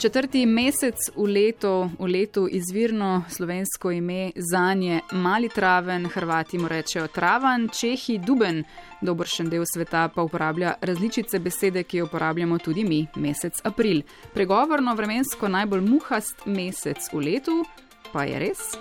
[0.00, 6.68] Četrti mesec v letu, v letu izvirno slovensko ime za nje mali traven, Hrvati mu
[6.68, 8.64] rečejo travan, Čehi duben,
[9.00, 14.00] dobršen del sveta pa uporablja različice besede, ki jo uporabljamo tudi mi, mesec april.
[14.34, 17.64] Pregovorno vremensko najbolj muhast mesec v letu,
[18.12, 18.72] pa je res.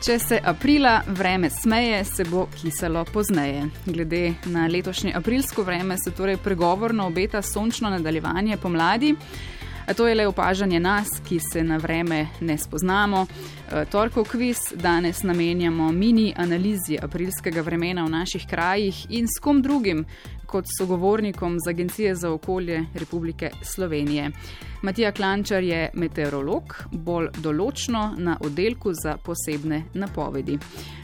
[0.00, 3.66] Če se aprila vreme smeje, se bo kiselo pozneje.
[3.84, 9.14] Glede na letošnje aprilsko vreme se torej pregovorno obeta sončno nadaljevanje pomladi.
[9.96, 13.26] To je le opažanje nas, ki se na vreme ne spoznamo.
[13.26, 19.62] E, torkov kviz danes namenjamo mini analizi aprilskega vremena v naših krajih in s kom
[19.62, 20.04] drugim
[20.46, 24.30] kot sogovornikom z Agencije za okolje Republike Slovenije.
[24.82, 30.58] Matija Klančar je meteorolog, bolj določno na oddelku za posebne napovedi.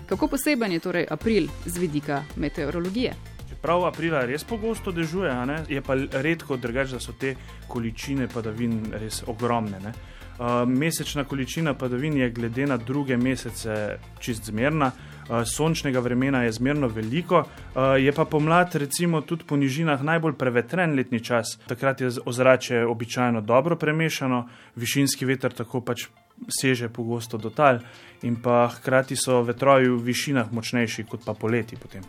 [0.06, 3.35] Kako poseben je torej april z vidika meteorologije?
[3.62, 5.32] Prav aprila res pogosto dežuje,
[5.68, 7.34] je pa redko drugače, da so te
[7.68, 9.80] količine padavin res ogromne.
[9.80, 9.92] Ne?
[10.36, 16.52] Uh, mesečna količina padavin je glede na druge mesece čist zmerna, uh, sončnega vremena je
[16.52, 21.56] zmerno veliko, uh, je pa pomlad, recimo, tudi po nižinah najbolj prevetren letni čas.
[21.66, 24.44] Takrat je ozračje običajno dobro premešano,
[24.76, 26.04] višinski veter tako pač
[26.48, 27.80] seže pogosto do tal,
[28.22, 32.04] in pa hkrati so vetrovi v višinah močnejši kot pa poleti potem.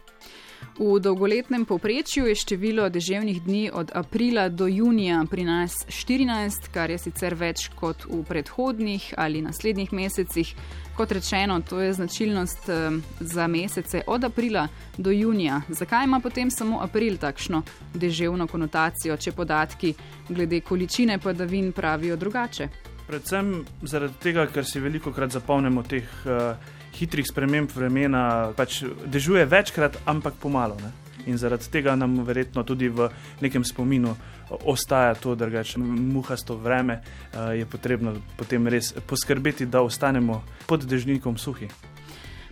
[0.77, 6.89] V dolgoletnem povprečju je število deževnih dni od aprila do junija pri nas 14, kar
[6.89, 10.53] je sicer več kot v predhodnih ali naslednjih mesecih.
[10.97, 12.69] Kot rečeno, to je značilnost
[13.19, 14.67] za mesece od aprila
[14.97, 15.61] do junija.
[15.69, 19.93] Zakaj ima potem samo april takšno deževno konotacijo, če podatki
[20.29, 22.69] glede količine padavin pravijo drugače?
[23.07, 26.07] Predvsem zaradi tega, ker si veliko krat zapomnimo teh.
[26.25, 30.77] Uh, hitrih sprememb vremena, pač dežuje večkrat, ampak pomalo.
[30.81, 30.91] Ne?
[31.27, 33.09] In zaradi tega nam verjetno tudi v
[33.43, 34.15] nekem spominu
[34.63, 37.01] ostaja to, da je muhasto vreme,
[37.53, 41.67] je potrebno potem res poskrbeti, da ostanemo pod dežnikom suhi.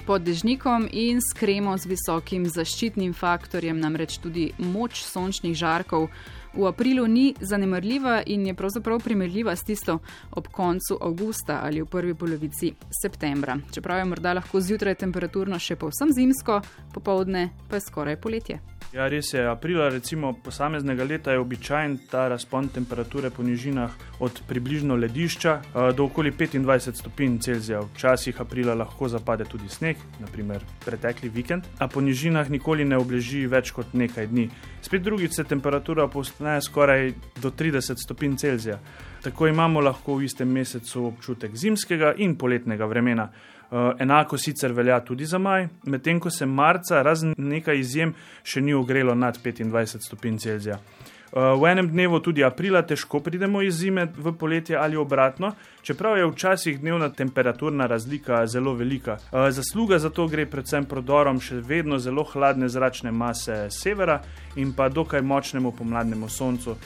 [0.06, 6.12] Pod dežnikom in s kremo z visokim zaščitnim faktorjem, namreč tudi moč sončnih žarkov
[6.56, 10.00] v aprilu ni zanemrljiva in je pravzaprav primerljiva s tisto
[10.32, 13.58] ob koncu avgusta ali v prvi polovici septembra.
[13.72, 16.62] Čeprav je morda lahko zjutraj temperaturno še povsem zimsko,
[16.94, 18.75] popovdne pa je skoraj poletje.
[18.96, 19.42] Ja, res je.
[19.44, 23.92] Aprila, recimo posameznega leta, je običajen ta razpon temperature po nižinah
[24.24, 25.56] od približno ledišča
[25.98, 27.82] do okoli 25 stopinj Celzija.
[27.82, 33.44] Včasih aprila lahko zapade tudi sneg, naprimer pretekli vikend, a po nižinah nikoli ne obleži
[33.52, 34.48] več kot nekaj dni.
[34.82, 37.12] Spet drugič se temperatura postane skoraj
[37.44, 38.80] do 30 stopinj Celzija.
[39.24, 43.28] Tako imamo lahko v istem mesecu občutek zimskega in poletnega vremena.
[43.72, 48.62] Eh, enako sicer velja tudi za maj, medtem ko se marca, razen nekaj izjem, še
[48.62, 50.78] ni ogrelo nad 25 stopinj Celzija.
[50.78, 56.18] Eh, v enem dnevu, tudi aprila, težko pridemo iz zime v poletje ali obratno, čeprav
[56.18, 59.18] je včasih dnevna temperaturna razlika zelo velika.
[59.18, 64.22] Eh, zasluga za to gre predvsem prodorom še vedno zelo hladne zračne mase severa
[64.56, 66.78] in pa dokaj močnemu pomladnemu soncu,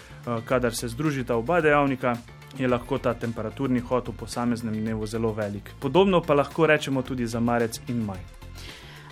[0.46, 2.16] kadar se združita oba dejavnika
[2.58, 5.72] je lahko ta temperaturni hod v posameznem dnevu zelo velik.
[5.80, 8.40] Podobno pa lahko rečemo tudi za marec in maj.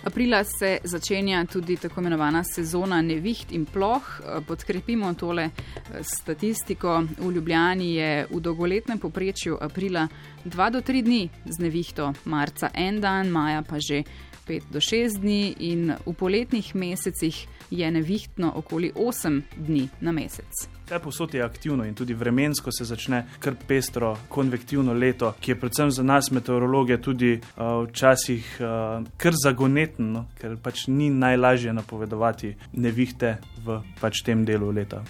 [0.04, 4.02] Aprila se začenja tudi tako imenovana sezona neviht in ploh.
[4.46, 7.02] Podkrepimo tole eh, statistiko.
[7.18, 10.08] V Ljubljani je v dolgoletnem poprečju aprila
[10.44, 14.02] 2 do 3 dni z nevihto, marca en dan, maja pa že
[14.48, 20.68] 5 do 6 dni in v poletnih mesecih je nevihtno okoli 8 dni na mesec.
[20.86, 25.60] Vse posod je aktivno in tudi vremensko se začne kar pestro, konvektivno leto, ki je
[25.60, 30.24] predvsem za nas, meteorologe, tudi uh, včasih uh, kar zagonetno, no?
[30.40, 35.02] ker pač ni najlažje napovedovati nevihte v pač tem delu leta.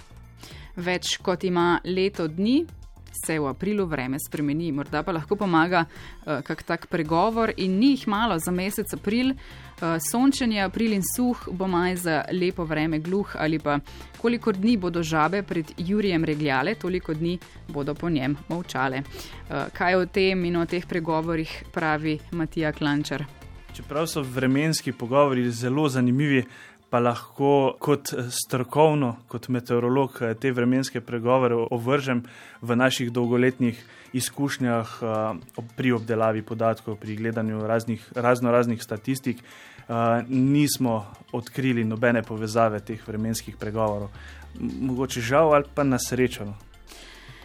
[0.76, 2.64] Več kot ima leto dni,
[3.26, 4.72] se v aprilu vreme spremeni.
[4.72, 9.32] Morda pa lahko pomaga uh, kak tak pregovor in ni jih malo za mesec april.
[9.32, 13.78] Uh, sončen je april in suh, bo maj za lepo vreme gluh ali pa
[14.18, 17.38] koliko dni bodo žabe pred Jurijem regljale, toliko dni
[17.68, 19.02] bodo po njem molčale.
[19.02, 23.24] Uh, kaj o tem in o teh pregovorih pravi Matija Klančar?
[23.78, 26.44] Čeprav so vremenski pogovori zelo zanimivi,
[26.90, 32.22] pa lahko kot strokovno, kot meteorolog eh, te vremenske pregovore ovržem
[32.60, 39.42] v naših dolgoletnih izkušnjah eh, pri obdelavi podatkov, pri gledanju raznih, razno raznih statistik.
[40.28, 44.10] Nismo odkrili nobene povezave teh vremenskih pregovorov.
[44.60, 46.44] Mogoče žal ali pa na srečo.
[46.44, 46.54] No.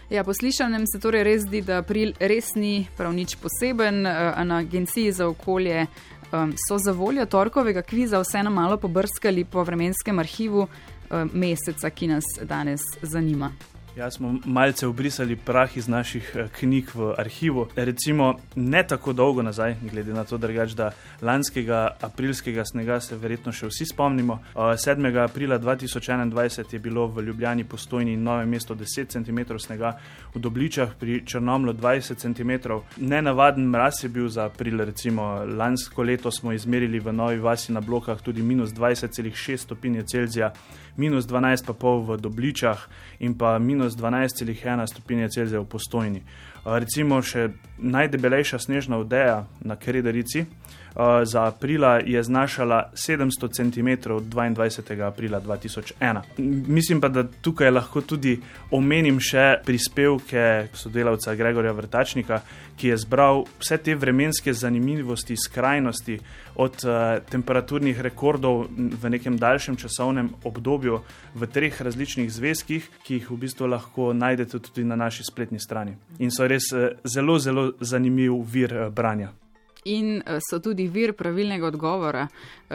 [0.10, 4.04] Ja, poslišanem se torej res zdi, da april res ni prav nič poseben.
[4.04, 5.86] Na Agenciji za okolje
[6.34, 12.08] um, so za voljo torkovega kviza vseeno malo pobrskali po vremenskem arhivu um, meseca, ki
[12.08, 13.52] nas danes zanima.
[13.96, 17.68] Ja, smo malce obrisali prah iz naših eh, knjig v arhivu.
[17.76, 20.92] Recimo, ne tako dolgo nazaj, glede na to, drugač, da
[21.22, 24.40] lanskega aprilskega snega se verjetno še vsi spomnimo.
[24.56, 25.06] 7.
[25.12, 29.94] Eh, aprila 2021 je bilo v Ljubljani postojni nove mesto 10 cm snega,
[30.34, 32.80] v Dobličah pri Črnomlu 20 cm.
[32.98, 37.82] Nenavaden mraz je bil za april, recimo lansko leto smo izmerili v Novi Vasi na
[37.82, 40.50] blokah tudi minus 20,6 stopinje Celzija,
[40.98, 42.90] minus 12,5 v Dobličah
[43.20, 46.22] in pa minus minus 12,1 stopinje Celzija v postojni.
[46.66, 50.46] Recimo še najdebelejša snežna odeja na Krederici
[51.24, 55.08] za aprila je znašala 700 cm 22.
[55.08, 56.22] aprila 2001.
[56.68, 58.40] Mislim pa, da tukaj lahko tudi
[58.72, 62.42] omenim še prispevke sodelavca Gregorja Vrtačnika,
[62.78, 66.20] ki je zbral vse te vremenske zanimivosti, skrajnosti
[66.56, 66.86] od
[67.30, 71.00] temperaturnih rekordov v nekem daljšem časovnem obdobju
[71.36, 75.98] v treh različnih zvezkih, ki jih v bistvu lahko najdete tudi na naši spletni strani.
[76.20, 79.34] In so res uh, zelo, zelo zanimiv vir uh, branja.
[79.92, 82.22] In so tudi vir pravilnega odgovora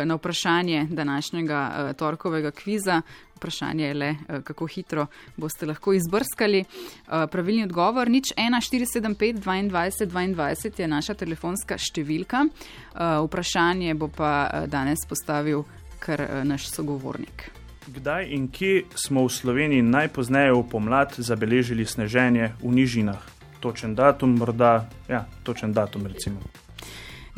[0.05, 2.99] na vprašanje današnjega torkovega kviza,
[3.39, 6.61] Vprašanje je le, eh, kako hitro boste lahko izbrskali.
[6.61, 12.49] Eh, pravilni odgovor, nič 1475 22 22 je naša telefonska številka.
[12.49, 15.65] Eh, vprašanje bo pa danes postavil
[15.99, 17.51] kar naš sogovornik.
[17.87, 23.38] Kdaj in kje smo v Sloveniji najpozneje v pomlad zabeležili sneženje v nižinah?
[23.61, 26.41] Točen datum, morda, ja, točen datum recimo.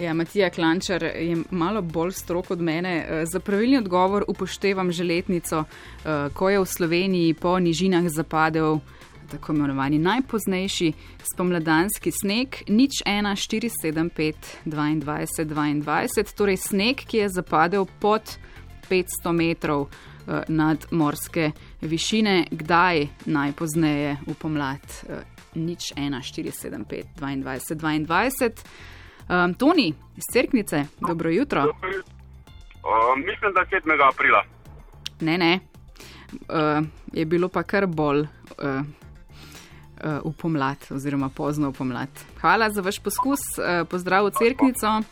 [0.00, 3.06] Ja, Matija Klančar je malo bolj strok od mene.
[3.08, 8.78] Eh, za pravilni odgovor upoštevam želetnico, eh, ko je v Sloveniji po nižinah zapadel
[9.30, 10.92] tako imenovani najpoznejši
[11.34, 14.34] spomladanski sneg, nič 1, 4, 7, 5,
[14.64, 18.38] 22, 22, torej sneg, ki je zapadel pod
[18.90, 24.80] 500 metrov eh, nad morske višine, kdaj najpozneje v pomlad,
[25.54, 28.50] nič 1, 4, 7, 5, 22, 22.
[29.30, 31.62] Um, Toni iz Cerknice, dobro jutro.
[31.62, 34.08] Uh, mislim, da 7.
[34.12, 34.42] aprila.
[35.20, 35.60] Ne, ne.
[36.32, 38.28] Uh, je bilo pa kar bolj uh,
[40.04, 42.08] uh, v pomlad, oziroma pozno v pomlad.
[42.40, 45.02] Hvala za vaš poskus, uh, pozdrav v Cerknico.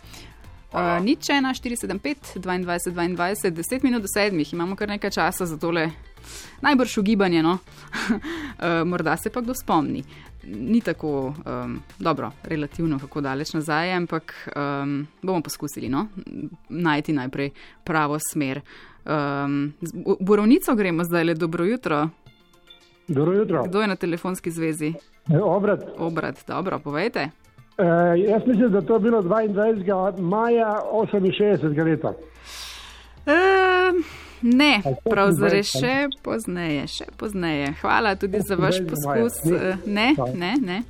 [0.68, 5.10] Uh, nič 1, 4, 7, 5, 22, 22, 10 minut do 7, imamo kar nekaj
[5.10, 5.90] časa za tole
[6.60, 7.58] najbrž ugibanje, no?
[7.58, 10.04] uh, morda se pa kdo spomni
[10.54, 14.48] ni tako um, dobro, relativno kako daleč nazaj, ampak
[14.82, 16.06] um, bomo poskusili no?
[16.68, 17.50] najti najprej
[17.84, 18.60] pravo smer.
[19.04, 19.72] Um,
[20.20, 22.08] Borovnico gremo zdaj le dobro jutro.
[23.08, 23.64] Dobro jutro.
[23.64, 24.94] Kdo je na telefonski zvezi?
[25.32, 25.80] E, obrat.
[25.98, 27.20] Obrat, dobro, povejte.
[27.78, 27.84] E,
[28.16, 30.20] jaz mislim, da to je bilo 22.
[30.20, 31.84] maja 68.
[31.84, 32.12] leta.
[33.26, 33.32] E,
[34.42, 37.72] Ne, pravzaprav še pozneje, še pozneje.
[37.80, 39.40] Hvala tudi za vaš poskus.
[39.86, 40.82] Ne, ne, ne.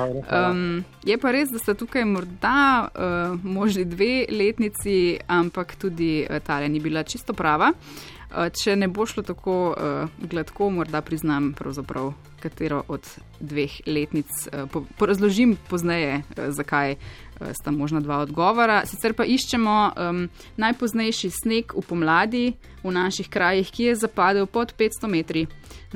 [0.00, 6.40] Um, je pa res, da sta tukaj morda uh, možni dve letnici, ampak tudi uh,
[6.44, 7.72] ta ni bila čisto prava.
[7.72, 8.19] Uh,
[8.62, 13.06] če ne bo šlo tako uh, gladko, morda priznam pravzaprav katero od
[13.40, 14.30] dveh letnic.
[14.46, 16.96] Uh, po, porazložim pozneje, uh, zakaj.
[17.40, 18.82] Eh, sta možna dva odgovora.
[18.86, 20.26] Sicer pa iščemo um,
[20.60, 22.44] najpoznejši sneg v pomladi
[22.84, 25.46] v naših krajih, ki je zapadel pod 500 metri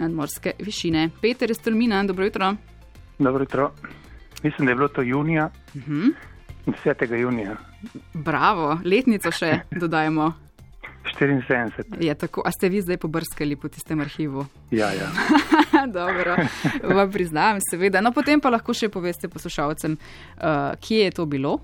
[0.00, 1.10] nadmorske višine.
[1.20, 2.54] Peter je strmina, dobro jutro.
[3.18, 3.72] Dobro jutro.
[4.42, 5.50] Mislim, da je bilo to junija.
[5.74, 6.12] Uh -huh.
[6.66, 7.14] 10.
[7.14, 7.56] junija.
[8.14, 10.43] Bravo, letnico še dodajemo.
[11.20, 12.00] 74.
[12.00, 14.46] Je tako, a ste vi zdaj pobrskali po tistem arhivu?
[14.70, 15.08] Ja, ja.
[15.98, 16.36] Dobro,
[16.82, 18.00] vam priznam, seveda.
[18.00, 21.58] No, potem pa lahko še poveste poslušalcem, uh, kje je to bilo.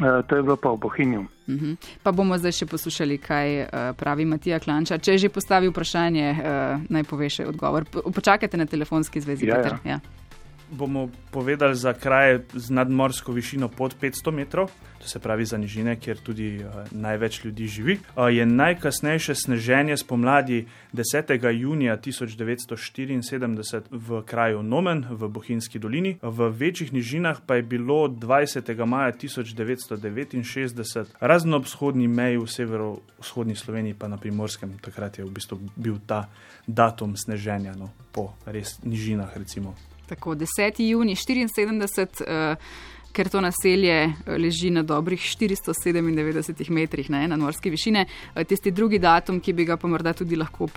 [0.00, 1.20] Uh, to je bilo pa v Bohinju.
[1.20, 1.70] Uh mhm.
[1.72, 1.76] -huh.
[2.02, 4.98] Pa bomo zdaj še poslušali, kaj uh, pravi Matija Klanča.
[4.98, 7.84] Če je že postavil vprašanje, uh, naj pove še odgovor.
[8.14, 9.78] Počakajte na telefonski zvezi, ja, Peter.
[9.84, 9.90] Ja.
[9.90, 10.19] Ja
[10.70, 15.96] bomo povedali za kraje z nadmorsko višino pod 500 metrov, to se pravi za nižine,
[15.96, 17.98] kjer tudi uh, največ ljudi živi.
[18.16, 21.50] Uh, je najkasnejše sneženje spomladi 10.
[21.60, 28.84] junija 1974 v kraju Nomen v Bohinjski dolini, v večjih nižinah pa je bilo 20.
[28.84, 35.30] maja 1969, razno ob vzhodni meji v severovzhodni Sloveniji, pa na primorskem, takrat je v
[35.30, 36.28] bistvu bil ta
[36.66, 39.36] datum sneženja no, po res nižinah.
[39.36, 39.89] Recimo.
[40.10, 40.82] Tako, 10.
[40.90, 42.70] juni 74 uh,
[43.12, 48.06] ker to naselje eh, leži na dobrih 497 metrih ne, na morski višine.
[48.34, 50.68] Eh, tisti drugi datum, ki bi ga pa morda tudi lahko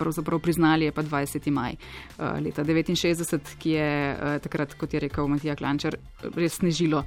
[0.42, 1.50] priznali, je pa 20.
[1.50, 5.96] maj eh, leta 69, ki je takrat, kot je rekel Matija Klančar,
[6.34, 7.04] res snežilo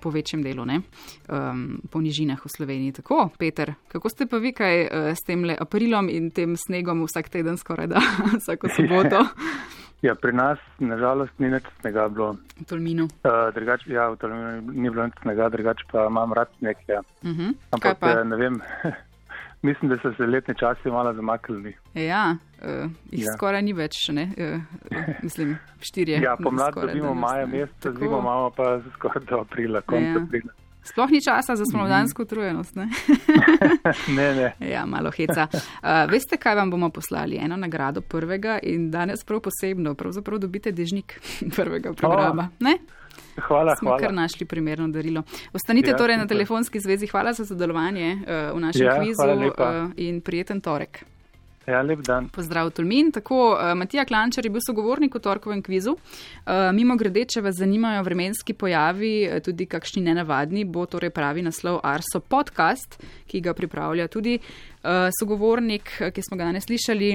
[0.00, 0.82] po večjem delu, ne,
[1.28, 2.92] ehm, po nižinah v Sloveniji.
[3.00, 7.56] Tako, Peter, kako ste pa vi kaj s tem aprilom in tem snegom vsak teden
[7.56, 8.02] skoraj da,
[8.40, 9.24] vsako soboto?
[10.02, 12.32] Ja, pri nas nažalost ni več snega bilo.
[12.58, 13.06] V Tolminu.
[13.22, 16.80] Uh, drugač, ja, v Tolminu ni bilo nič snega, drugače pa imam rad sneg.
[16.90, 17.04] Ja.
[17.22, 17.40] Uh mhm.
[17.40, 17.54] -huh.
[17.70, 18.10] Ampak pa?
[18.10, 18.60] Eh, ne vem,
[19.68, 21.76] mislim, da so se letni časi malo zamaknili.
[21.94, 23.32] Ja, uh, jih ja.
[23.36, 24.24] skoraj ni več, ne?
[24.38, 24.60] Uh,
[25.22, 25.56] mislim,
[25.88, 26.20] štirje.
[26.20, 30.22] Ja, pomlad dobimo maja mesec, zimo imamo pa skoraj do aprila, konec ja.
[30.22, 30.52] aprila.
[30.84, 32.76] Sploh ni časa za spomladansko utrujenost.
[32.76, 32.88] Ne?
[34.16, 34.70] ne, ne.
[34.70, 35.46] Ja, malo heca.
[35.52, 37.36] Uh, veste, kaj vam bomo poslali?
[37.36, 41.20] Eno nagrado prvega in danes prav posebno, pravzaprav dobite dežnik
[41.56, 42.48] prvega programa.
[42.60, 42.72] Oh.
[43.46, 44.00] Hvala, Smo hvala.
[44.00, 45.22] kar našli primerno darilo.
[45.52, 47.06] Ostanite ja, torej na telefonski zvezi.
[47.06, 51.04] Hvala za sodelovanje uh, v našem ja, kvizu uh, in prijeten torek.
[51.66, 52.26] Ja, lep dan.
[52.28, 53.12] Pozdrav, Tolmin.
[53.14, 55.94] Tako, uh, Matija Klančar je bil sogovornik v torkovem kvizu.
[55.94, 61.44] Uh, mimo grede, če vas zanimajo vremenski pojavi, uh, tudi kakšni nenavadni, bo torej pravi
[61.46, 62.98] naslov Arso podcast,
[63.30, 64.38] ki ga pripravlja tudi
[65.14, 67.10] sogovornik, ki smo ga danes slišali,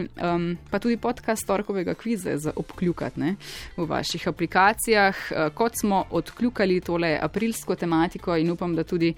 [0.72, 3.34] pa tudi podcast torkovega kviza za obkljukat ne,
[3.76, 5.20] v vaših aplikacijah.
[5.52, 9.12] Kot smo odkljukali tole aprilsko tematiko in upam, da tudi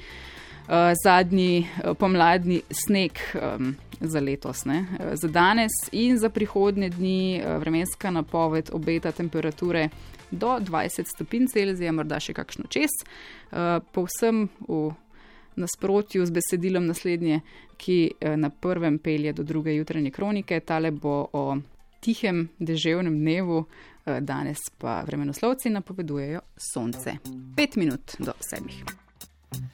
[1.04, 3.12] zadnji uh, pomladni sneg.
[3.36, 4.86] Um, za letos, ne?
[5.14, 9.90] za danes in za prihodnje dni vremenska napoved obeta temperature
[10.32, 12.94] do 20 stopinj Celzija, morda še kakšno čez.
[13.92, 14.92] Povsem v
[15.60, 17.42] nasprotju z besedilom naslednje,
[17.78, 18.00] ki
[18.38, 21.58] na prvem pelje do druge jutranje kronike, tale bo o
[22.00, 23.66] tihem deževnem dnevu,
[24.06, 27.20] danes pa vremenoslovci napovedujejo sonce.
[27.56, 29.09] Pet minut do sedmih.